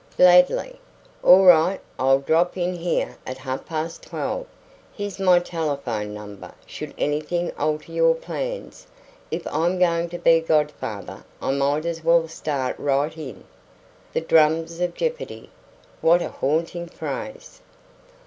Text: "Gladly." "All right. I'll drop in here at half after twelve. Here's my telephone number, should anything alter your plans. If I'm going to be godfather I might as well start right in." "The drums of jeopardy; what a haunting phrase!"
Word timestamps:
"Gladly." 0.17 0.79
"All 1.21 1.45
right. 1.45 1.79
I'll 1.99 2.21
drop 2.21 2.57
in 2.57 2.73
here 2.73 3.17
at 3.27 3.37
half 3.37 3.71
after 3.71 4.09
twelve. 4.09 4.47
Here's 4.91 5.19
my 5.19 5.37
telephone 5.37 6.11
number, 6.11 6.53
should 6.65 6.95
anything 6.97 7.51
alter 7.55 7.91
your 7.91 8.15
plans. 8.15 8.87
If 9.29 9.45
I'm 9.45 9.77
going 9.77 10.09
to 10.09 10.17
be 10.17 10.39
godfather 10.39 11.23
I 11.39 11.51
might 11.51 11.85
as 11.85 12.03
well 12.03 12.27
start 12.27 12.79
right 12.79 13.15
in." 13.15 13.43
"The 14.13 14.21
drums 14.21 14.79
of 14.81 14.95
jeopardy; 14.95 15.51
what 16.01 16.23
a 16.23 16.29
haunting 16.29 16.87
phrase!" 16.87 17.61